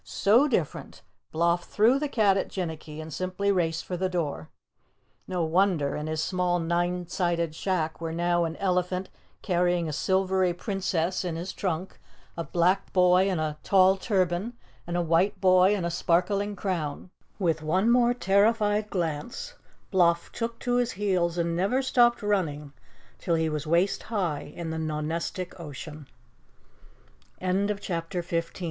So 0.03 0.47
different, 0.47 1.03
Bloff 1.31 1.65
threw 1.65 1.99
the 1.99 2.07
cat 2.09 2.35
at 2.35 2.47
Jinnicky 2.49 2.99
and 2.99 3.13
simply 3.13 3.51
raced 3.51 3.85
for 3.85 3.95
the 3.97 4.09
door. 4.09 4.49
No 5.27 5.43
wonder, 5.43 5.95
in 5.95 6.07
his 6.07 6.23
small 6.23 6.57
nine 6.57 7.07
sided 7.07 7.53
shack 7.53 8.01
were 8.01 8.11
now 8.11 8.43
an 8.45 8.55
elephant 8.55 9.09
carrying 9.43 9.87
a 9.87 9.93
silvery 9.93 10.53
Princess 10.55 11.23
in 11.23 11.35
his 11.35 11.53
trunk, 11.53 11.99
a 12.35 12.43
black 12.43 12.91
boy 12.93 13.29
in 13.29 13.37
a 13.39 13.59
tall 13.61 13.95
turban 13.95 14.53
and 14.87 14.97
a 14.97 15.03
white 15.03 15.39
boy 15.39 15.75
in 15.75 15.85
a 15.85 15.91
sparkling 15.91 16.55
crown. 16.55 17.11
With 17.37 17.61
one 17.61 17.91
more 17.91 18.15
terrified 18.15 18.89
glance, 18.89 19.53
Bloff 19.93 20.31
took 20.31 20.57
to 20.61 20.77
his 20.77 20.93
heels 20.93 21.37
and 21.37 21.55
never 21.55 21.83
stopped 21.83 22.23
running 22.23 22.73
till 23.19 23.35
he 23.35 23.49
was 23.49 23.67
waist 23.67 24.01
high 24.01 24.51
in 24.55 24.71
the 24.71 24.79
Nonestic 24.79 25.59
Ocean. 25.59 26.07
CHAPTER 27.39 27.45
16 27.77 27.77
All 27.77 27.77
Together 27.77 27.77
at 27.95 28.15
Last 28.31 28.53
"KABUMPO! 28.55 28.59